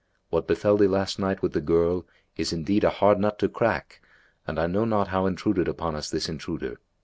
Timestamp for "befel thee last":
0.47-1.19